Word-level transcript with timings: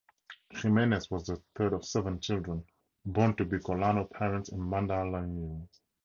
Jimenez 0.51 1.11
was 1.11 1.27
the 1.27 1.39
third 1.55 1.73
of 1.73 1.85
seven 1.85 2.19
children 2.19 2.65
born 3.05 3.35
to 3.35 3.45
Bicolano 3.45 4.09
parents 4.09 4.49
in 4.49 4.57
Mandaluyong. 4.57 5.67